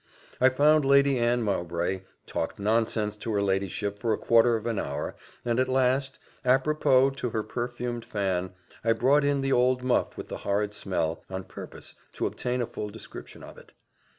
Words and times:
I 0.39 0.49
found 0.49 0.83
Lady 0.83 1.19
Anne 1.19 1.43
Mowbray 1.43 2.01
talked 2.25 2.57
nonsense 2.57 3.15
to 3.17 3.31
her 3.33 3.41
ladyship 3.43 3.99
for 3.99 4.13
a 4.13 4.17
quarter 4.17 4.55
of 4.55 4.65
an 4.65 4.79
hour 4.79 5.15
and 5.45 5.59
at 5.59 5.67
last, 5.69 6.17
_à 6.43 6.57
propos 6.63 7.13
_to 7.17 7.31
her 7.33 7.43
perfumed 7.43 8.03
fan, 8.03 8.55
I 8.83 8.93
brought 8.93 9.23
in 9.23 9.41
the 9.41 9.53
old 9.53 9.83
muff 9.83 10.17
with 10.17 10.29
the 10.29 10.37
horrid 10.39 10.73
smell, 10.73 11.23
on 11.29 11.43
purpose 11.43 11.93
to 12.13 12.25
obtain 12.25 12.63
a 12.63 12.65
full 12.65 12.89
description 12.89 13.43
of 13.43 13.59
it. 13.59 13.73